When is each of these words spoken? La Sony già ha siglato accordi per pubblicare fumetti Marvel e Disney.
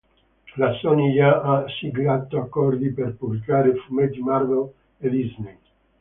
La 0.55 0.73
Sony 0.81 1.13
già 1.13 1.41
ha 1.41 1.63
siglato 1.69 2.39
accordi 2.39 2.91
per 2.91 3.13
pubblicare 3.17 3.75
fumetti 3.75 4.17
Marvel 4.19 4.67
e 4.97 5.09
Disney. 5.11 5.57